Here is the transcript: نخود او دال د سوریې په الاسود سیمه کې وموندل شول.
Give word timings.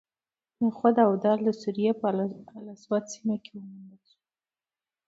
نخود 0.63 0.95
او 1.05 1.13
دال 1.23 1.39
د 1.43 1.49
سوریې 1.61 1.91
په 1.99 2.05
الاسود 2.61 3.03
سیمه 3.13 3.35
کې 3.43 3.51
وموندل 3.57 4.01
شول. 4.11 4.21